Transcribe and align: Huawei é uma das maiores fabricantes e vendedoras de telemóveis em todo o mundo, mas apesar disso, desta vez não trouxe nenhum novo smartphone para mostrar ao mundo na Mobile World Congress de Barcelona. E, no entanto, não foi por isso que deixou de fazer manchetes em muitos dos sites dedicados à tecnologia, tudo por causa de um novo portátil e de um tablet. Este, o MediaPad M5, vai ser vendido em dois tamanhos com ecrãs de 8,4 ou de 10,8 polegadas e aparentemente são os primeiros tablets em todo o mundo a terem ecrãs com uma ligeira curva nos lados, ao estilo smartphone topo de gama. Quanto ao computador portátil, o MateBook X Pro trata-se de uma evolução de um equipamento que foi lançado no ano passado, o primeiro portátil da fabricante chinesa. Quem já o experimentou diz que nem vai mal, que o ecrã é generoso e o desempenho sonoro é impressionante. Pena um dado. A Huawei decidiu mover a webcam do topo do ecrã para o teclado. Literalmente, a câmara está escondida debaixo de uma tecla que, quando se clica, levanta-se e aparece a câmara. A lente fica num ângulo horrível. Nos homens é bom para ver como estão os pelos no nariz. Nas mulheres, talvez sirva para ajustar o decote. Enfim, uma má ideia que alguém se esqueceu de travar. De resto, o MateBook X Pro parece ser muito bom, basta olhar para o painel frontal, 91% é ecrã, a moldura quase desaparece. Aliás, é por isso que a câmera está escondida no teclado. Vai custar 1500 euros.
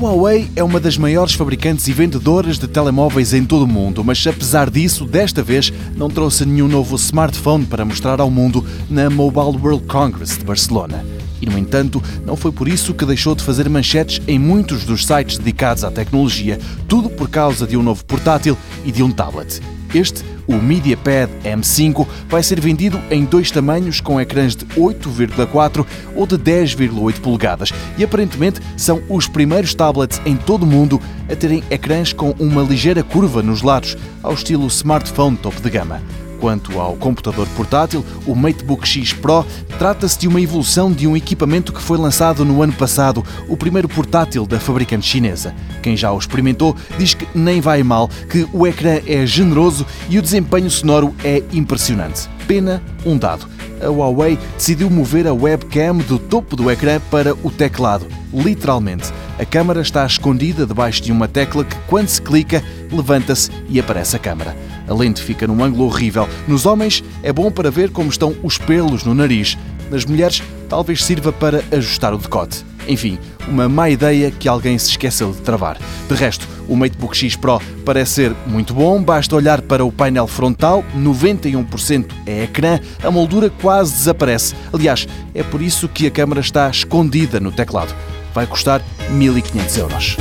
Huawei 0.00 0.50
é 0.56 0.64
uma 0.64 0.80
das 0.80 0.96
maiores 0.96 1.34
fabricantes 1.34 1.86
e 1.86 1.92
vendedoras 1.92 2.58
de 2.58 2.66
telemóveis 2.66 3.34
em 3.34 3.44
todo 3.44 3.64
o 3.64 3.68
mundo, 3.68 4.02
mas 4.02 4.26
apesar 4.26 4.70
disso, 4.70 5.04
desta 5.04 5.42
vez 5.42 5.70
não 5.94 6.08
trouxe 6.08 6.46
nenhum 6.46 6.68
novo 6.68 6.96
smartphone 6.96 7.66
para 7.66 7.84
mostrar 7.84 8.18
ao 8.18 8.30
mundo 8.30 8.64
na 8.88 9.10
Mobile 9.10 9.62
World 9.62 9.84
Congress 9.86 10.38
de 10.38 10.44
Barcelona. 10.46 11.04
E, 11.38 11.44
no 11.44 11.58
entanto, 11.58 12.02
não 12.24 12.34
foi 12.34 12.50
por 12.50 12.66
isso 12.66 12.94
que 12.94 13.04
deixou 13.04 13.34
de 13.34 13.44
fazer 13.44 13.68
manchetes 13.68 14.22
em 14.26 14.38
muitos 14.38 14.86
dos 14.86 15.04
sites 15.04 15.36
dedicados 15.36 15.84
à 15.84 15.90
tecnologia, 15.90 16.58
tudo 16.88 17.10
por 17.10 17.28
causa 17.28 17.66
de 17.66 17.76
um 17.76 17.82
novo 17.82 18.02
portátil 18.06 18.56
e 18.86 18.90
de 18.90 19.02
um 19.02 19.10
tablet. 19.10 19.60
Este, 19.94 20.24
o 20.46 20.54
MediaPad 20.54 21.30
M5, 21.44 22.06
vai 22.28 22.42
ser 22.42 22.60
vendido 22.60 23.00
em 23.10 23.24
dois 23.24 23.50
tamanhos 23.50 24.00
com 24.00 24.20
ecrãs 24.20 24.56
de 24.56 24.64
8,4 24.66 25.86
ou 26.14 26.26
de 26.26 26.36
10,8 26.36 27.20
polegadas 27.20 27.72
e 27.96 28.04
aparentemente 28.04 28.60
são 28.76 29.02
os 29.08 29.26
primeiros 29.26 29.74
tablets 29.74 30.20
em 30.24 30.36
todo 30.36 30.62
o 30.62 30.66
mundo 30.66 31.00
a 31.30 31.36
terem 31.36 31.62
ecrãs 31.70 32.12
com 32.12 32.30
uma 32.38 32.62
ligeira 32.62 33.02
curva 33.02 33.42
nos 33.42 33.62
lados, 33.62 33.96
ao 34.22 34.34
estilo 34.34 34.66
smartphone 34.66 35.36
topo 35.36 35.60
de 35.60 35.70
gama. 35.70 36.00
Quanto 36.40 36.80
ao 36.80 36.96
computador 36.96 37.46
portátil, 37.54 38.02
o 38.26 38.34
MateBook 38.34 38.88
X 38.88 39.12
Pro 39.12 39.44
trata-se 39.78 40.18
de 40.18 40.26
uma 40.26 40.40
evolução 40.40 40.90
de 40.90 41.06
um 41.06 41.14
equipamento 41.14 41.70
que 41.70 41.82
foi 41.82 41.98
lançado 41.98 42.46
no 42.46 42.62
ano 42.62 42.72
passado, 42.72 43.22
o 43.46 43.58
primeiro 43.58 43.86
portátil 43.86 44.46
da 44.46 44.58
fabricante 44.58 45.06
chinesa. 45.06 45.54
Quem 45.82 45.96
já 45.96 46.10
o 46.10 46.18
experimentou 46.18 46.74
diz 46.98 47.12
que 47.12 47.28
nem 47.34 47.60
vai 47.60 47.82
mal, 47.82 48.08
que 48.30 48.48
o 48.54 48.66
ecrã 48.66 49.00
é 49.06 49.26
generoso 49.26 49.86
e 50.08 50.18
o 50.18 50.22
desempenho 50.22 50.70
sonoro 50.70 51.14
é 51.22 51.42
impressionante. 51.52 52.26
Pena 52.46 52.82
um 53.04 53.18
dado. 53.18 53.46
A 53.82 53.88
Huawei 53.88 54.38
decidiu 54.56 54.90
mover 54.90 55.26
a 55.26 55.32
webcam 55.32 55.98
do 55.98 56.18
topo 56.18 56.56
do 56.56 56.70
ecrã 56.70 57.00
para 57.10 57.34
o 57.34 57.50
teclado. 57.50 58.06
Literalmente, 58.32 59.12
a 59.38 59.44
câmara 59.44 59.80
está 59.80 60.04
escondida 60.04 60.66
debaixo 60.66 61.02
de 61.02 61.10
uma 61.10 61.26
tecla 61.26 61.64
que, 61.64 61.76
quando 61.86 62.08
se 62.08 62.20
clica, 62.20 62.62
levanta-se 62.92 63.50
e 63.68 63.78
aparece 63.78 64.16
a 64.16 64.18
câmara. 64.18 64.56
A 64.88 64.94
lente 64.94 65.22
fica 65.22 65.46
num 65.46 65.62
ângulo 65.62 65.84
horrível. 65.84 66.28
Nos 66.48 66.66
homens 66.66 67.02
é 67.22 67.32
bom 67.32 67.50
para 67.50 67.70
ver 67.70 67.90
como 67.90 68.10
estão 68.10 68.34
os 68.42 68.58
pelos 68.58 69.04
no 69.04 69.14
nariz. 69.14 69.56
Nas 69.90 70.04
mulheres, 70.04 70.42
talvez 70.68 71.04
sirva 71.04 71.32
para 71.32 71.62
ajustar 71.72 72.14
o 72.14 72.18
decote. 72.18 72.64
Enfim, 72.88 73.18
uma 73.46 73.68
má 73.68 73.90
ideia 73.90 74.30
que 74.30 74.48
alguém 74.48 74.78
se 74.78 74.90
esqueceu 74.90 75.32
de 75.32 75.38
travar. 75.38 75.78
De 76.08 76.14
resto, 76.14 76.48
o 76.68 76.76
MateBook 76.76 77.16
X 77.16 77.36
Pro 77.36 77.60
parece 77.84 78.12
ser 78.12 78.36
muito 78.46 78.72
bom, 78.74 79.02
basta 79.02 79.34
olhar 79.34 79.60
para 79.62 79.84
o 79.84 79.92
painel 79.92 80.26
frontal, 80.26 80.84
91% 80.96 82.06
é 82.26 82.44
ecrã, 82.44 82.80
a 83.02 83.10
moldura 83.10 83.50
quase 83.50 83.92
desaparece. 83.92 84.54
Aliás, 84.72 85.06
é 85.34 85.42
por 85.42 85.60
isso 85.60 85.88
que 85.88 86.06
a 86.06 86.10
câmera 86.10 86.40
está 86.40 86.68
escondida 86.70 87.38
no 87.38 87.52
teclado. 87.52 87.94
Vai 88.34 88.46
custar 88.46 88.82
1500 89.10 89.76
euros. 89.76 90.16